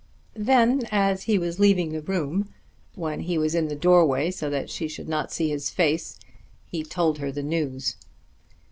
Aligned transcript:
Then, 0.39 0.81
as 0.89 1.25
he 1.25 1.37
was 1.37 1.59
leaving 1.59 1.89
the 1.91 2.01
room, 2.01 2.49
when 2.95 3.19
he 3.19 3.37
was 3.37 3.53
in 3.53 3.67
the 3.67 3.75
door 3.75 4.03
way, 4.03 4.31
so 4.31 4.49
that 4.49 4.67
she 4.67 4.87
should 4.87 5.07
not 5.07 5.31
see 5.31 5.49
his 5.49 5.69
face, 5.69 6.17
he 6.65 6.81
told 6.81 7.19
her 7.19 7.31
the 7.31 7.43
news. 7.43 7.97